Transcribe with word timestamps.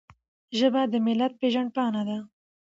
ژبه 0.57 0.81
د 0.91 0.93
ملت 1.05 1.33
پیژند 1.41 1.69
پاڼه 1.75 2.03
ده. 2.09 2.17